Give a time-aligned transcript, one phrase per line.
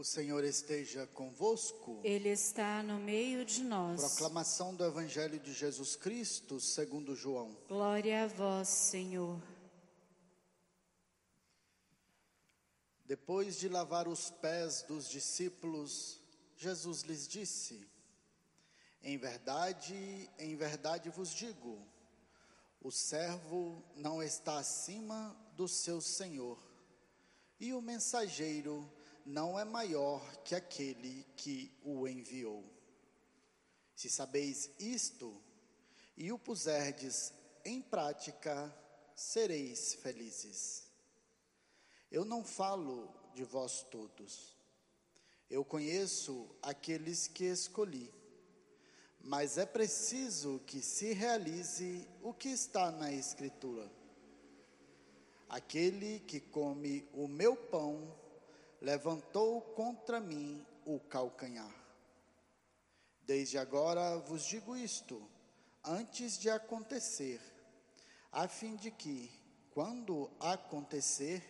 [0.00, 2.00] O Senhor esteja convosco.
[2.02, 4.00] Ele está no meio de nós.
[4.00, 7.54] Proclamação do Evangelho de Jesus Cristo, segundo João.
[7.68, 9.38] Glória a vós, Senhor.
[13.04, 16.18] Depois de lavar os pés dos discípulos,
[16.56, 17.86] Jesus lhes disse:
[19.02, 21.78] Em verdade, em verdade vos digo,
[22.80, 26.58] o servo não está acima do seu senhor,
[27.60, 28.99] e o mensageiro não
[29.58, 32.64] é maior que aquele que o enviou.
[33.94, 35.40] Se sabeis isto
[36.16, 37.32] e o puserdes
[37.64, 38.74] em prática,
[39.14, 40.84] sereis felizes.
[42.10, 44.56] Eu não falo de vós todos.
[45.48, 48.12] Eu conheço aqueles que escolhi.
[49.20, 53.90] Mas é preciso que se realize o que está na Escritura.
[55.48, 58.16] Aquele que come o meu pão
[58.80, 61.74] levantou contra mim o calcanhar.
[63.22, 65.28] Desde agora vos digo isto,
[65.84, 67.40] antes de acontecer,
[68.32, 69.30] a fim de que,
[69.70, 71.42] quando acontecer,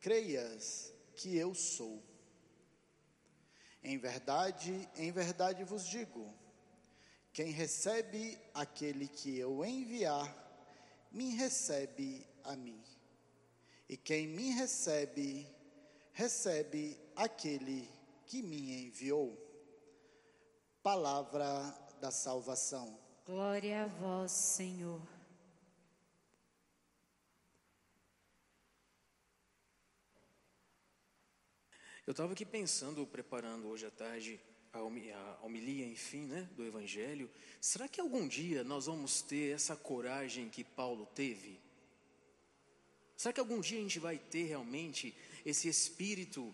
[0.00, 2.02] creias que eu sou.
[3.82, 6.32] Em verdade, em verdade vos digo:
[7.32, 10.34] quem recebe aquele que eu enviar,
[11.10, 12.82] me recebe a mim.
[13.88, 15.46] E quem me recebe,
[16.12, 17.88] recebe aquele
[18.26, 19.38] que me enviou.
[20.82, 21.46] Palavra
[22.00, 22.98] da salvação.
[23.24, 25.00] Glória a vós, Senhor.
[32.04, 34.40] Eu estava aqui pensando, preparando hoje à tarde
[34.72, 37.30] a homilia, enfim, né, do Evangelho.
[37.60, 41.60] Será que algum dia nós vamos ter essa coragem que Paulo teve?
[43.22, 45.14] Será que algum dia a gente vai ter realmente
[45.46, 46.52] esse espírito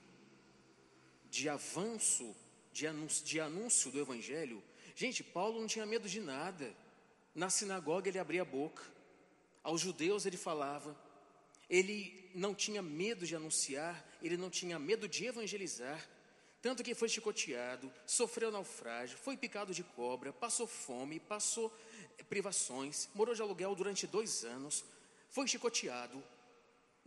[1.30, 2.36] de avanço,
[2.74, 4.62] de anúncio, de anúncio do Evangelho?
[4.94, 6.70] Gente, Paulo não tinha medo de nada.
[7.34, 8.82] Na sinagoga ele abria a boca,
[9.62, 10.94] aos judeus ele falava,
[11.70, 16.06] ele não tinha medo de anunciar, ele não tinha medo de evangelizar,
[16.60, 21.74] tanto que foi chicoteado, sofreu naufrágio, foi picado de cobra, passou fome, passou
[22.28, 24.84] privações, morou de aluguel durante dois anos,
[25.30, 26.22] foi chicoteado,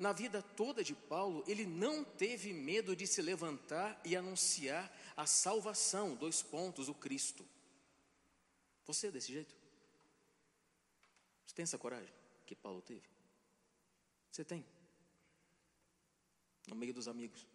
[0.02, 5.28] na vida toda de Paulo, ele não teve medo de se levantar e anunciar a
[5.28, 7.48] salvação, dois pontos, o Cristo.
[8.88, 9.56] Você é desse jeito?
[11.46, 12.12] Você tem essa coragem
[12.48, 13.08] que Paulo teve?
[14.32, 14.66] Você tem?
[16.68, 17.46] No meio dos amigos.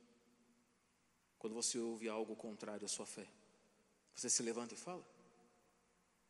[1.41, 3.27] Quando você ouve algo contrário à sua fé,
[4.15, 5.05] você se levanta e fala?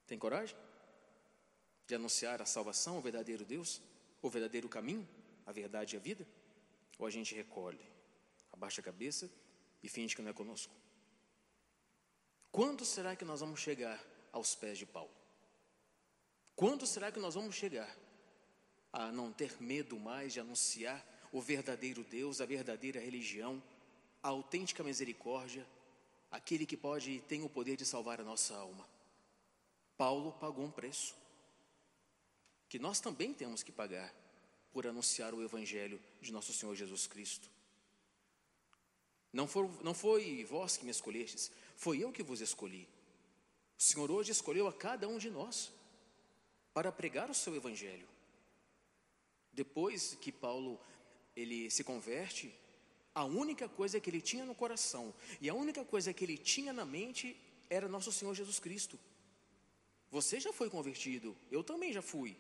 [0.07, 0.57] Tem coragem?
[1.87, 3.83] De anunciar a salvação, o verdadeiro Deus,
[4.23, 5.07] o verdadeiro caminho?
[5.47, 6.27] A verdade e a vida?
[6.99, 7.81] Ou a gente recolhe,
[8.53, 9.31] abaixa a cabeça
[9.83, 10.75] e finge que não é conosco?
[12.51, 14.03] Quando será que nós vamos chegar
[14.33, 15.15] aos pés de Paulo?
[16.55, 17.95] Quando será que nós vamos chegar
[18.93, 23.63] a não ter medo mais de anunciar o verdadeiro Deus, a verdadeira religião,
[24.23, 25.67] a autêntica misericórdia,
[26.31, 28.89] aquele que pode tem o poder de salvar a nossa alma?
[29.99, 31.15] Paulo pagou um preço
[32.69, 34.13] que nós também temos que pagar
[34.77, 37.49] por anunciar o Evangelho de nosso Senhor Jesus Cristo.
[39.33, 39.49] Não,
[39.83, 42.87] não foi vós que me escolhestes, foi eu que vos escolhi.
[43.79, 45.73] O Senhor hoje escolheu a cada um de nós
[46.75, 48.07] para pregar o seu Evangelho.
[49.51, 50.79] Depois que Paulo
[51.35, 52.55] ele se converte,
[53.15, 56.75] a única coisa que ele tinha no coração e a única coisa que ele tinha
[56.75, 57.35] na mente
[57.71, 59.01] era nosso Senhor Jesus Cristo.
[60.11, 62.37] Você já foi convertido, eu também já fui.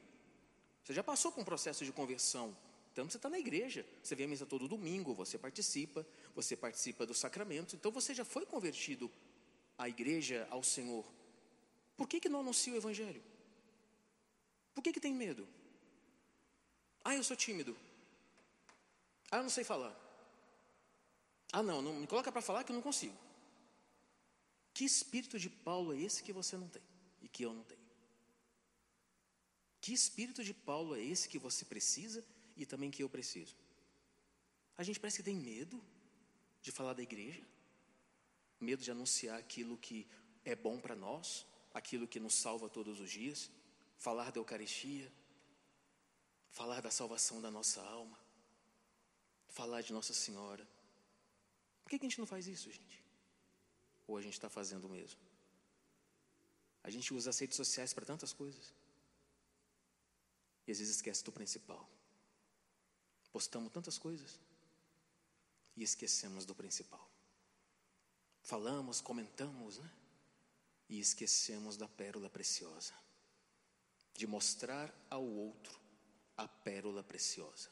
[0.87, 2.57] Você já passou por um processo de conversão.
[2.95, 7.05] Tanto você está na igreja, você vem à mesa todo domingo, você participa, você participa
[7.05, 9.11] do sacramento, então você já foi convertido
[9.77, 11.05] à igreja, ao Senhor.
[11.97, 13.21] Por que, que não anuncia o Evangelho?
[14.77, 15.49] Por que, que tem medo?
[17.03, 17.77] Ah, eu sou tímido.
[19.29, 19.93] Ah, eu não sei falar.
[21.53, 23.19] Ah, não, não me coloca para falar que eu não consigo.
[24.73, 26.83] Que espírito de Paulo é esse que você não tem
[27.21, 27.86] e que eu não tenho?
[29.81, 32.25] Que espírito de Paulo é esse que você precisa
[32.57, 33.55] e também que eu preciso?
[34.77, 35.83] A gente parece que tem medo
[36.61, 37.45] de falar da igreja,
[38.61, 40.07] medo de anunciar aquilo que
[40.45, 43.51] é bom para nós, aquilo que nos salva todos os dias,
[43.97, 45.13] falar da Eucaristia,
[46.51, 48.19] falar da salvação da nossa alma,
[49.49, 50.67] falar de Nossa Senhora.
[51.83, 53.03] Por que a gente não faz isso, gente?
[54.07, 55.21] Ou a gente está fazendo mesmo?
[56.83, 58.73] A gente usa as redes sociais para tantas coisas.
[60.67, 61.89] E às vezes esquece do principal.
[63.33, 64.41] Postamos tantas coisas
[65.77, 67.07] e esquecemos do principal.
[68.43, 69.91] falamos, comentamos, né?
[70.89, 72.95] E esquecemos da pérola preciosa,
[74.15, 75.79] de mostrar ao outro
[76.37, 77.69] a pérola preciosa.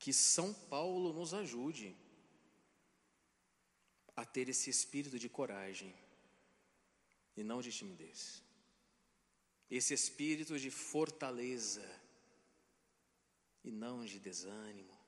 [0.00, 1.96] Que São Paulo nos ajude
[4.16, 5.94] a ter esse espírito de coragem
[7.36, 8.42] e não de timidez.
[9.70, 11.88] Esse espírito de fortaleza
[13.62, 14.98] e não de desânimo.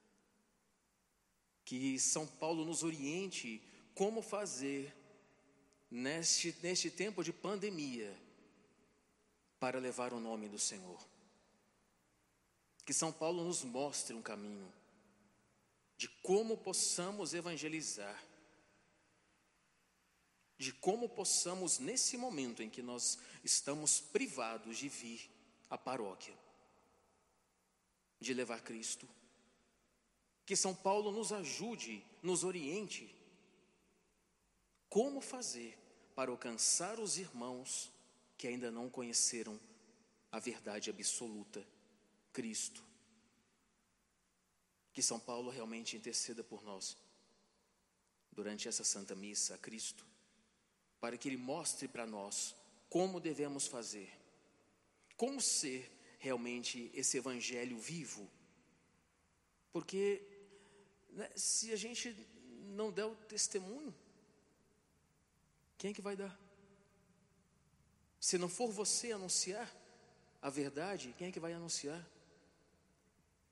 [1.64, 3.62] Que São Paulo nos oriente
[3.94, 4.94] como fazer
[5.90, 8.16] neste, neste tempo de pandemia
[9.58, 11.00] para levar o nome do Senhor.
[12.84, 14.72] Que São Paulo nos mostre um caminho
[15.96, 18.31] de como possamos evangelizar
[20.62, 25.28] de como possamos, nesse momento em que nós estamos privados de vir
[25.68, 26.38] à paróquia,
[28.20, 29.08] de levar Cristo,
[30.46, 33.12] que São Paulo nos ajude, nos oriente,
[34.88, 35.76] como fazer
[36.14, 37.90] para alcançar os irmãos
[38.38, 39.58] que ainda não conheceram
[40.30, 41.66] a verdade absoluta,
[42.32, 42.84] Cristo.
[44.92, 46.96] Que São Paulo realmente interceda por nós
[48.30, 50.12] durante essa Santa Missa a Cristo
[51.02, 52.54] para que Ele mostre para nós
[52.88, 54.08] como devemos fazer,
[55.16, 55.90] como ser
[56.20, 58.30] realmente esse Evangelho vivo.
[59.72, 60.22] Porque
[61.10, 62.14] né, se a gente
[62.76, 63.92] não der o testemunho,
[65.76, 66.38] quem é que vai dar?
[68.20, 69.68] Se não for você anunciar
[70.40, 72.00] a verdade, quem é que vai anunciar?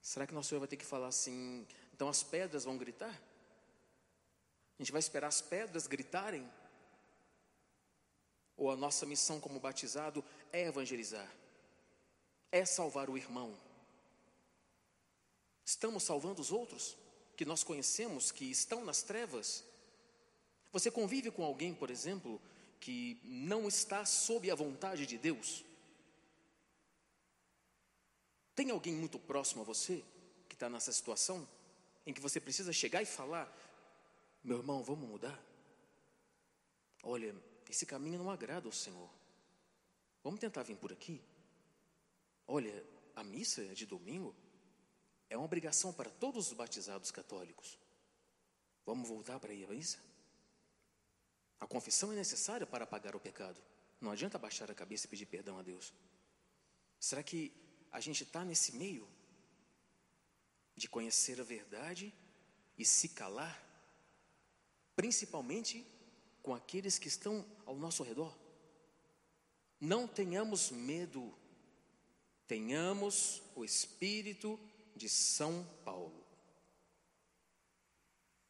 [0.01, 3.21] Será que nosso Senhor vai ter que falar assim, então as pedras vão gritar?
[4.79, 6.49] A gente vai esperar as pedras gritarem
[8.57, 11.29] ou a nossa missão como batizado é evangelizar,
[12.51, 13.55] é salvar o irmão.
[15.65, 16.97] Estamos salvando os outros
[17.35, 19.63] que nós conhecemos que estão nas trevas.
[20.71, 22.41] Você convive com alguém, por exemplo,
[22.79, 25.63] que não está sob a vontade de Deus?
[28.55, 30.03] Tem alguém muito próximo a você
[30.49, 31.47] que está nessa situação
[32.05, 33.51] em que você precisa chegar e falar:
[34.43, 35.39] meu irmão, vamos mudar?
[37.03, 37.35] Olha,
[37.71, 39.09] esse caminho não agrada ao Senhor.
[40.21, 41.21] Vamos tentar vir por aqui?
[42.45, 42.85] Olha,
[43.15, 44.35] a missa de domingo
[45.29, 47.79] é uma obrigação para todos os batizados católicos.
[48.85, 49.99] Vamos voltar para ir à missa?
[51.61, 53.61] A confissão é necessária para apagar o pecado.
[54.01, 55.93] Não adianta baixar a cabeça e pedir perdão a Deus.
[56.99, 57.53] Será que
[57.89, 59.07] a gente está nesse meio
[60.75, 62.13] de conhecer a verdade
[62.77, 63.57] e se calar?
[64.93, 65.85] Principalmente
[66.41, 68.35] com aqueles que estão ao nosso redor.
[69.79, 71.33] Não tenhamos medo,
[72.47, 74.59] tenhamos o espírito
[74.95, 76.30] de São Paulo.